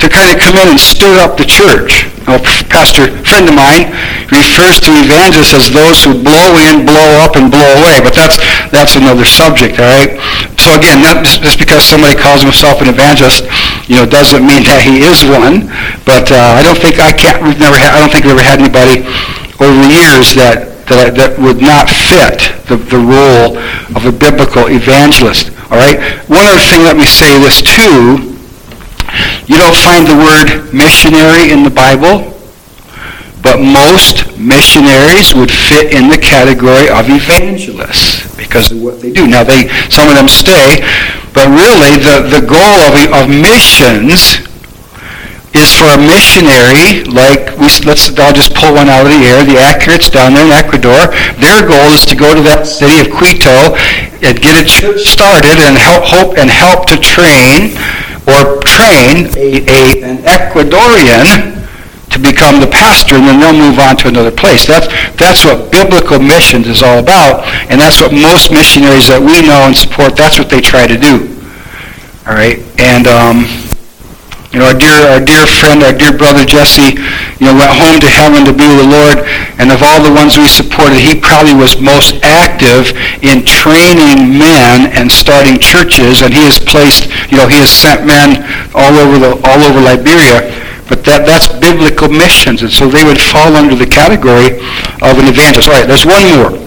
[0.00, 2.08] to kind of come in and stir up the church.
[2.24, 2.40] A
[2.72, 3.92] pastor friend of mine
[4.32, 8.00] refers to evangelists as those who blow in, blow up, and blow away.
[8.00, 8.40] But that's
[8.72, 10.16] that's another subject, all right?
[10.56, 13.44] So again, not just, just because somebody calls himself an evangelist,
[13.88, 15.68] you know, doesn't mean that he is one.
[16.08, 17.44] But uh, I don't think I can't.
[17.44, 17.92] We've never had.
[17.92, 19.04] I don't think we've ever had anybody
[19.60, 23.58] over the years that that, that would not fit the, the role
[23.94, 25.52] of a biblical evangelist.
[25.70, 25.98] All right.
[26.26, 28.29] One other thing, let me say this too
[29.50, 32.22] you don't find the word missionary in the Bible,
[33.42, 39.26] but most missionaries would fit in the category of evangelists because of what they do.
[39.26, 40.86] Now, they some of them stay,
[41.34, 44.38] but really the, the goal of, of missions
[45.50, 49.42] is for a missionary, like we let's I'll just pull one out of the air.
[49.42, 51.10] The Accurates down there in Ecuador,
[51.42, 53.74] their goal is to go to that city of Quito
[54.22, 57.74] and get church started and help hope and help to train
[58.30, 61.60] or train a, a, an Ecuadorian
[62.10, 64.66] to become the pastor, and then they'll move on to another place.
[64.66, 69.46] That's, that's what biblical missions is all about, and that's what most missionaries that we
[69.46, 71.30] know and support, that's what they try to do.
[72.26, 72.58] All right?
[72.78, 73.46] And um,
[74.50, 76.98] you know, our dear, our dear friend, our dear brother Jesse,
[77.38, 79.22] you know, went home to heaven to be with the Lord.
[79.62, 82.90] And of all the ones we supported, he probably was most active
[83.22, 86.26] in training men and starting churches.
[86.26, 88.42] And he has placed, you know, he has sent men
[88.74, 90.50] all over the, all over Liberia.
[90.90, 92.66] But that, that's biblical missions.
[92.66, 94.58] And so they would fall under the category
[94.98, 95.70] of an evangelist.
[95.70, 96.58] All right, there's one more.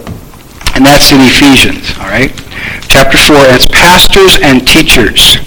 [0.80, 2.32] And that's in Ephesians, all right?
[2.88, 5.44] Chapter 4, and it's pastors and teachers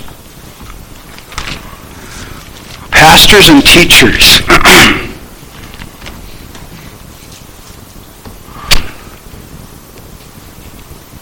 [2.96, 4.40] pastors and teachers.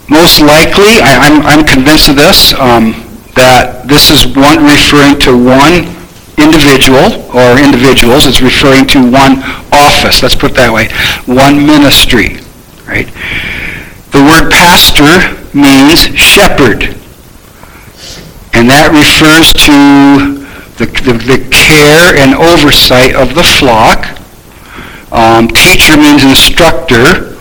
[0.09, 2.93] Most likely, I, am I'm, I'm convinced of this, um,
[3.35, 5.91] that this is one referring to one
[6.37, 8.25] individual or individuals.
[8.25, 10.23] It's referring to one office.
[10.23, 10.87] Let's put it that way.
[11.27, 12.39] One ministry,
[12.87, 13.07] right?
[14.15, 16.95] The word pastor means shepherd.
[18.55, 20.34] And that refers to
[20.77, 24.11] the, the, the care and oversight of the flock.
[25.11, 27.35] Um, teacher means instructor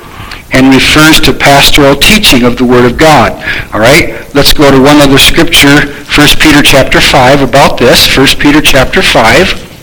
[0.55, 3.33] and refers to pastoral teaching of the Word of God.
[3.75, 8.17] All right, let's go to one other scripture, 1 Peter chapter 5 about this.
[8.17, 9.75] 1 Peter chapter 5.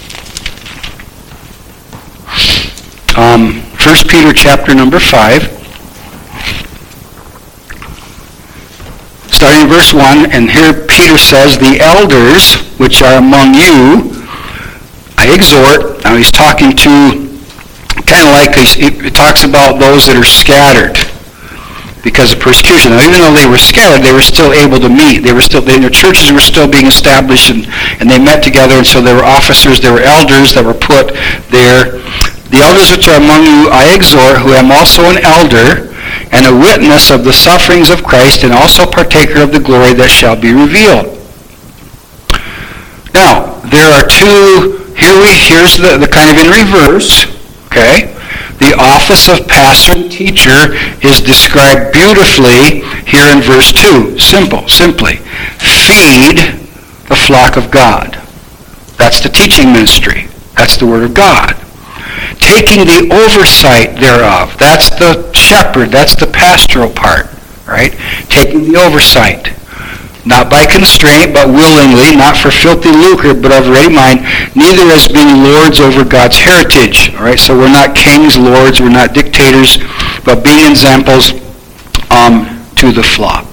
[3.17, 5.50] Um, 1 Peter chapter number 5.
[9.41, 14.13] Starting in verse 1, and here Peter says, The elders which are among you
[15.17, 15.97] I exhort.
[16.05, 17.25] Now he's talking to
[18.05, 20.93] kind of like he talks about those that are scattered
[22.05, 22.93] because of persecution.
[22.93, 25.25] Now, even though they were scattered, they were still able to meet.
[25.25, 27.65] They were still, their churches were still being established, and,
[27.97, 31.17] and they met together, and so there were officers, there were elders that were put
[31.49, 31.97] there.
[32.53, 35.89] The elders which are among you I exhort, who am also an elder,
[36.31, 40.09] and a witness of the sufferings of Christ, and also partaker of the glory that
[40.09, 41.17] shall be revealed.
[43.13, 47.25] Now, there are two, here we, here's the, the kind of in reverse,
[47.67, 48.15] okay?
[48.61, 54.19] The office of pastor and teacher is described beautifully here in verse 2.
[54.19, 55.15] Simple, simply.
[55.57, 56.37] Feed
[57.09, 58.21] the flock of God.
[58.97, 60.27] That's the teaching ministry.
[60.55, 61.60] That's the Word of God.
[62.41, 64.57] Taking the oversight thereof.
[64.59, 65.89] That's the shepherd.
[65.89, 67.27] That's the pastoral part.
[67.65, 67.93] Right?
[68.27, 69.55] Taking the oversight
[70.25, 74.21] not by constraint, but willingly, not for filthy lucre, but of ready mind,
[74.55, 77.13] neither as being lords over God's heritage.
[77.15, 79.77] All right, so we're not kings, lords, we're not dictators,
[80.23, 81.33] but being examples
[82.11, 82.45] um,
[82.77, 83.45] to the flock.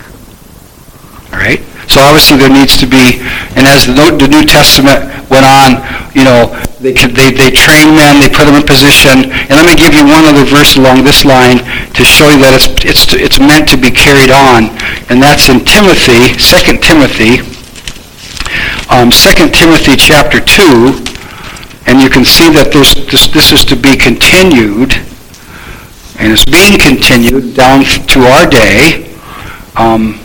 [1.33, 3.25] All right, so obviously there needs to be,
[3.57, 5.81] and as the, New Testament went on,
[6.13, 6.53] you know,
[6.85, 9.33] they, they, they train men, they put them in position.
[9.33, 11.65] And let me give you one other verse along this line
[11.97, 14.71] to show you that it's, it's, it's meant to be carried on.
[15.09, 17.41] And that's in Timothy, 2 Timothy,
[18.93, 21.09] um, 2 Timothy chapter 2.
[21.89, 22.93] And you can see that this,
[23.33, 24.93] this is to be continued.
[26.21, 27.83] And it's being continued down
[28.13, 29.09] to our day.
[29.75, 30.21] Um,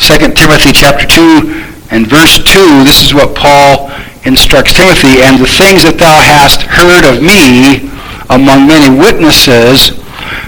[0.00, 3.92] 2 Timothy chapter 2 and verse 2, this is what Paul
[4.24, 7.84] instructs Timothy, and the things that thou hast heard of me
[8.32, 9.92] among many witnesses,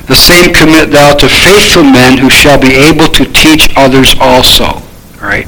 [0.09, 4.81] the same commit thou to faithful men who shall be able to teach others also.
[5.21, 5.45] Right?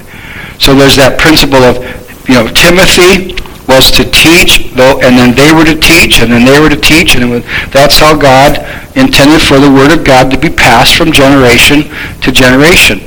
[0.61, 1.81] So there's that principle of,
[2.29, 6.45] you know, Timothy was to teach, though, and then they were to teach, and then
[6.45, 8.61] they were to teach, and was, that's how God
[9.01, 11.89] intended for the Word of God to be passed from generation
[12.21, 13.01] to generation.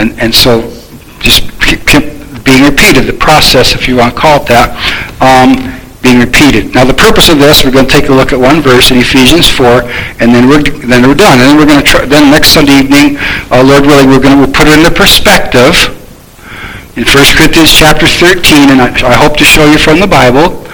[0.00, 0.64] And, and so
[1.20, 4.72] just being repeated, the process, if you want to call it that,
[5.20, 6.72] um, being repeated.
[6.72, 8.96] Now, the purpose of this, we're going to take a look at one verse in
[8.96, 9.84] Ephesians 4,
[10.24, 11.36] and then we're then we're done.
[11.36, 13.20] And then we're going to try, then next Sunday evening,
[13.52, 15.76] uh, Lord willing, we're going to we'll put it into perspective
[16.96, 20.64] in 1 Corinthians chapter 13, and I, I hope to show you from the Bible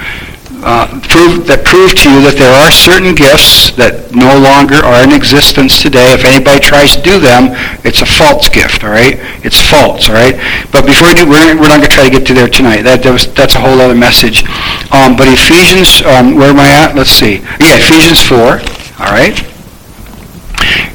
[0.66, 4.98] uh, prove, that prove to you that there are certain gifts that no longer are
[5.06, 6.10] in existence today.
[6.10, 7.54] If anybody tries to do them,
[7.86, 9.14] it's a false gift, all right?
[9.46, 10.34] It's false, all right?
[10.74, 12.82] But before we do, we're, we're not going to try to get to there tonight.
[12.82, 14.42] That, that was, that's a whole other message.
[14.90, 16.98] Um, but Ephesians, um, where am I at?
[16.98, 17.46] Let's see.
[17.62, 18.58] Yeah, Ephesians 4,
[19.06, 19.38] all right?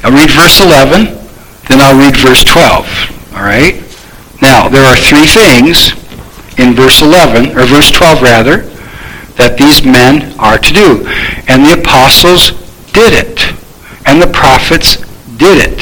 [0.04, 1.16] I'll read verse 11,
[1.72, 3.80] then I'll read verse 12, all right?
[4.44, 5.96] Now, there are three things
[6.60, 8.68] in verse 11, or verse 12 rather,
[9.36, 11.06] that these men are to do.
[11.48, 12.52] And the apostles
[12.92, 13.48] did it.
[14.06, 14.96] And the prophets
[15.36, 15.80] did it.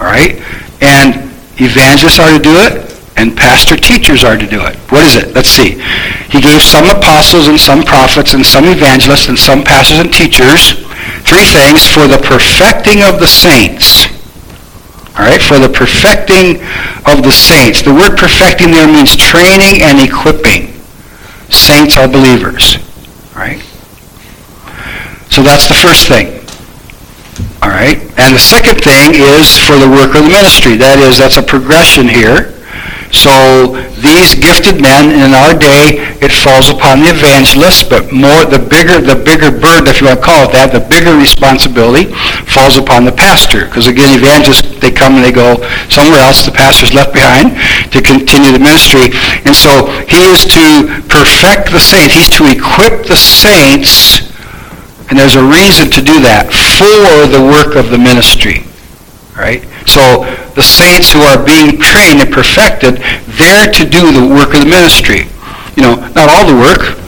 [0.00, 0.40] All right?
[0.80, 1.26] And
[1.58, 2.84] evangelists are to do it,
[3.16, 4.76] and pastor teachers are to do it.
[4.92, 5.34] What is it?
[5.34, 5.80] Let's see.
[6.28, 10.84] He gave some apostles and some prophets and some evangelists and some pastors and teachers
[11.24, 14.06] three things for the perfecting of the saints.
[15.16, 16.60] All right, for the perfecting
[17.08, 17.80] of the saints.
[17.82, 20.65] The word perfecting there means training and equipping.
[21.66, 22.78] Saints are believers.
[23.34, 23.60] Right?
[25.30, 26.40] So that's the first thing.
[27.60, 27.98] All right?
[28.18, 30.76] And the second thing is for the work of the ministry.
[30.76, 32.55] That is, that's a progression here.
[33.16, 38.60] So these gifted men in our day, it falls upon the evangelist, but more the
[38.60, 42.12] bigger the bigger burden, if you want to call it that, the bigger responsibility
[42.44, 43.64] falls upon the pastor.
[43.66, 45.56] Because again, evangelists they come and they go
[45.88, 46.44] somewhere else.
[46.44, 47.56] The pastor's left behind
[47.96, 49.16] to continue the ministry,
[49.48, 52.12] and so he is to perfect the saints.
[52.12, 54.28] He's to equip the saints,
[55.08, 58.68] and there's a reason to do that for the work of the ministry.
[59.32, 59.64] Right?
[59.86, 62.98] So the saints who are being trained and perfected,
[63.38, 65.30] they're to do the work of the ministry.
[65.76, 66.98] You know, not all the work,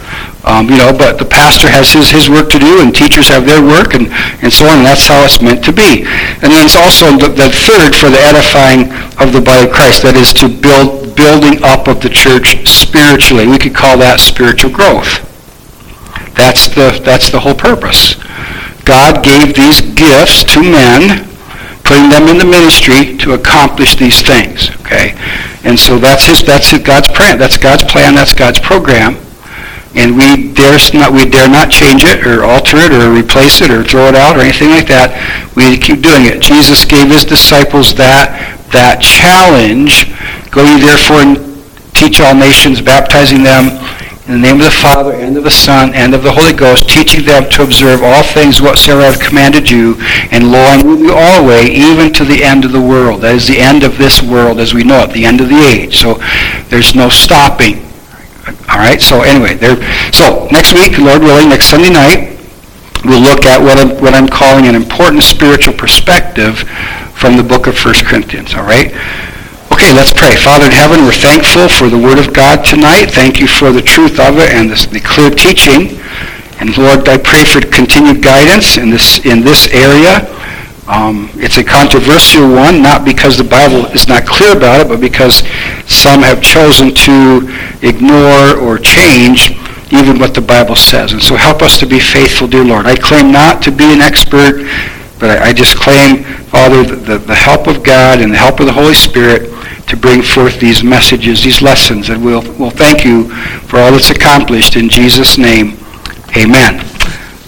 [0.48, 3.44] um, you know, but the pastor has his, his work to do and teachers have
[3.44, 4.08] their work and,
[4.40, 4.80] and so on.
[4.80, 6.08] And that's how it's meant to be.
[6.40, 8.88] And then it's also the, the third for the edifying
[9.20, 10.02] of the body of Christ.
[10.08, 13.46] That is to build building up of the church spiritually.
[13.46, 15.20] We could call that spiritual growth.
[16.32, 18.14] That's the, that's the whole purpose.
[18.88, 21.27] God gave these gifts to men
[21.88, 24.68] putting them in the ministry to accomplish these things.
[24.84, 25.16] Okay,
[25.64, 27.38] and so that's his that's his, God's plan.
[27.38, 28.14] That's God's plan.
[28.14, 29.16] That's God's program.
[29.96, 33.70] And we dare not we dare not change it or alter it or replace it
[33.72, 35.16] or throw it out or anything like that.
[35.56, 36.44] We keep doing it.
[36.44, 38.36] Jesus gave his disciples that
[38.70, 40.12] that challenge.
[40.52, 41.40] Go ye therefore and
[41.96, 43.80] teach all nations, baptizing them
[44.28, 46.86] in the name of the Father, and of the Son, and of the Holy Ghost,
[46.86, 49.96] teaching them to observe all things whatsoever I have commanded you.
[50.30, 53.22] And lo, I'm with you always, even to the end of the world.
[53.22, 55.56] That is the end of this world as we know it, the end of the
[55.56, 55.96] age.
[55.96, 56.20] So
[56.68, 57.80] there's no stopping.
[58.68, 59.80] All right, so anyway, there.
[60.12, 62.36] So next week, Lord willing, next Sunday night,
[63.08, 66.68] we'll look at what I'm, what I'm calling an important spiritual perspective
[67.16, 68.92] from the book of 1 Corinthians, all right?
[69.78, 70.34] Okay, let's pray.
[70.34, 73.14] Father in heaven, we're thankful for the Word of God tonight.
[73.14, 76.02] Thank you for the truth of it and this, the clear teaching.
[76.58, 80.26] And Lord, I pray for continued guidance in this, in this area.
[80.90, 85.00] Um, it's a controversial one, not because the Bible is not clear about it, but
[85.00, 85.46] because
[85.86, 87.46] some have chosen to
[87.80, 89.54] ignore or change
[89.94, 91.12] even what the Bible says.
[91.12, 92.86] And so help us to be faithful, dear Lord.
[92.86, 94.66] I claim not to be an expert,
[95.22, 98.66] but I, I just claim, Father, the, the help of God and the help of
[98.66, 99.54] the Holy Spirit
[99.88, 102.10] to bring forth these messages, these lessons.
[102.10, 103.28] And we'll, we'll thank you
[103.68, 105.78] for all that's accomplished in Jesus' name.
[106.36, 106.84] Amen.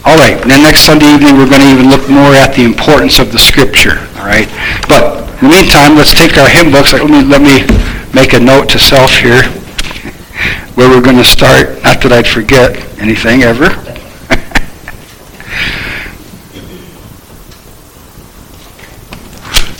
[0.02, 3.18] All right, then next Sunday evening we're going to even look more at the importance
[3.18, 3.98] of the Scripture.
[4.16, 4.48] All right,
[4.88, 6.94] but in the meantime, let's take our hymn books.
[6.94, 7.66] Let me let me
[8.14, 9.42] make a note to self here
[10.74, 11.82] where we're going to start.
[11.82, 13.64] Not that I'd forget anything ever.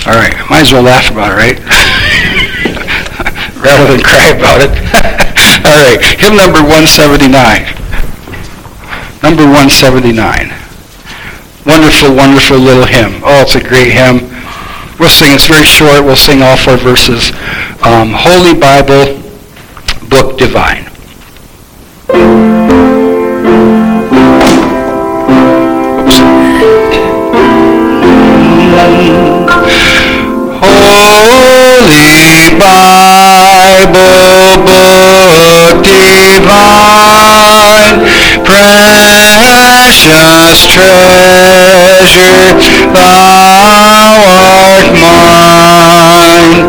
[0.06, 1.58] All right, might as well laugh about it, right?
[3.61, 4.72] Rather than cry about it.
[5.64, 7.30] All right, hymn number 179.
[9.22, 10.48] Number 179.
[11.66, 13.20] Wonderful, wonderful little hymn.
[13.22, 14.28] Oh, it's a great hymn.
[14.98, 16.04] We'll sing, it's very short.
[16.04, 17.32] We'll sing all four verses.
[17.84, 19.16] Um, Holy Bible,
[20.08, 20.89] Book Divine.
[40.51, 42.42] Precious treasure,
[42.90, 46.66] thou art mine,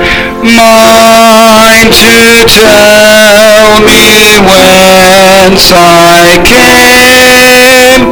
[0.53, 8.05] mine to tell me whence I came,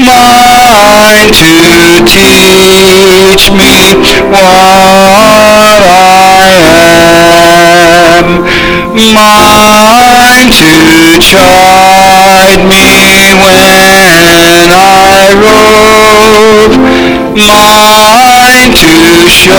[0.00, 1.52] mine to
[2.08, 3.76] teach me
[4.32, 6.29] what I
[8.94, 16.74] mine to chide me when I rove,
[17.38, 19.54] mine to show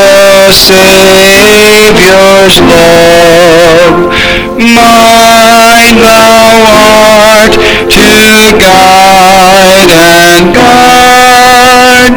[0.00, 4.08] a Savior's love,
[4.56, 7.52] mine thou art
[7.92, 8.08] to
[8.56, 12.16] guide and guard,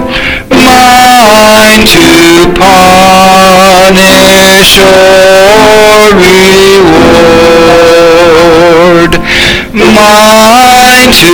[0.55, 3.00] mine to punish
[4.61, 7.01] or reward,
[9.73, 11.33] mine to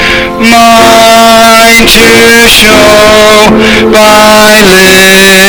[0.43, 2.04] mine to
[2.47, 3.47] show
[3.91, 4.60] by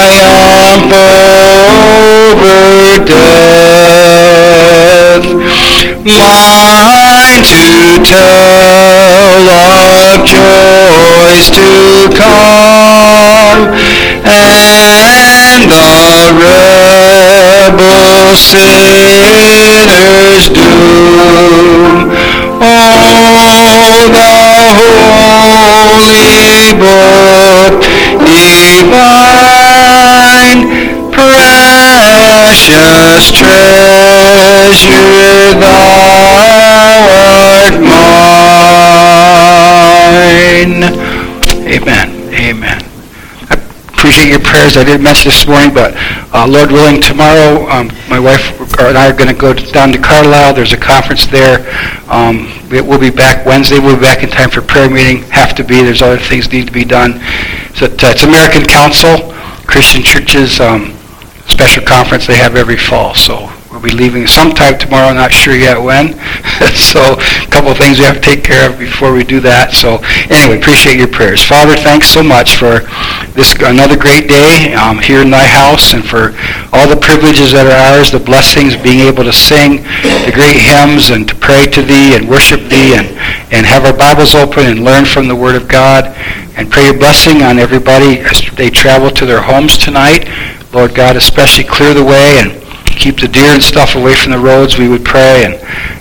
[2.30, 4.20] over death.
[6.06, 7.66] Mine to
[8.06, 11.70] tell of joys to
[12.16, 13.62] come
[14.26, 15.90] and the
[17.40, 19.66] rebel sinner's
[20.50, 22.29] doom.
[22.80, 22.88] The
[25.68, 27.84] holy book
[28.80, 29.52] divine,
[31.12, 32.56] precious
[33.36, 34.80] treasure
[35.60, 35.76] thou
[37.12, 38.40] art mine.
[41.68, 42.08] Amen.
[42.34, 42.80] Amen.
[43.50, 43.54] I
[43.90, 44.78] appreciate your prayers.
[44.78, 45.94] I didn't mention this morning, but
[46.34, 50.00] uh, Lord willing, tomorrow um, my wife and I are going to go down to
[50.00, 50.54] Carlisle.
[50.54, 51.68] There's a conference there.
[52.10, 53.80] Um, we'll be back Wednesday.
[53.80, 55.24] We'll be back in time for prayer meeting.
[55.30, 55.82] Have to be.
[55.82, 57.20] There's other things need to be done.
[57.76, 59.34] So uh, it's American Council,
[59.66, 60.96] Christian Churches um,
[61.48, 63.16] special conference they have every fall.
[63.16, 63.50] So
[63.80, 65.14] we'll be leaving sometime tomorrow.
[65.14, 66.14] Not sure yet when.
[66.76, 69.74] so a couple of things we have to take care of before we do that.
[69.74, 71.44] So anyway, appreciate your prayers.
[71.44, 72.84] Father, thanks so much for
[73.34, 76.36] this another great day um, here in thy house and for
[76.74, 79.84] all the privileges that are ours, the blessings, being able to sing
[80.28, 83.08] the great hymns and to pray to thee and worship thee and,
[83.54, 86.12] and have our Bibles open and learn from the Word of God.
[86.60, 90.28] and pray your blessing on everybody as they travel to their homes tonight.
[90.74, 92.69] Lord God, especially clear the way and
[93.00, 95.46] keep the deer and stuff away from the roads, we would pray.
[95.46, 95.56] And,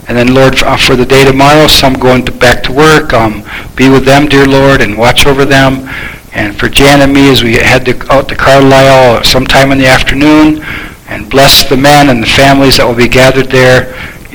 [0.09, 3.45] and then, Lord, for the day tomorrow, some going to, back to work, um,
[3.77, 5.89] be with them, dear Lord, and watch over them.
[6.35, 9.87] And for Jan and me, as we head to, out to Carlisle sometime in the
[9.87, 10.63] afternoon,
[11.09, 13.95] and bless the men and the families that will be gathered there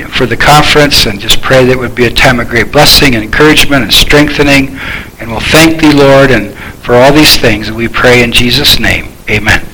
[0.10, 3.14] for the conference, and just pray that it would be a time of great blessing
[3.14, 4.70] and encouragement and strengthening.
[5.20, 9.14] And we'll thank thee, Lord, and for all these things, we pray in Jesus' name.
[9.30, 9.73] Amen.